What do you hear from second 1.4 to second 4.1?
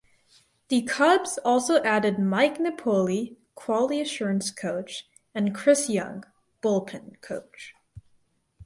also added Mike Napoli (quality